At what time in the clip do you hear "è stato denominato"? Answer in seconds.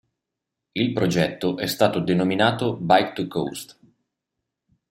1.57-2.75